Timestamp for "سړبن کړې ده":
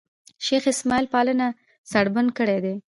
1.91-2.73